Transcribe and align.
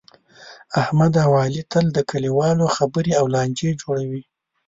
احمد 0.81 1.13
اوعلي 1.25 1.61
تل 1.71 1.85
د 1.93 1.97
کلیوالو 2.11 2.65
خبرې 2.77 3.13
او 3.19 3.25
لانجې 3.35 3.69
جوړوي. 3.81 4.23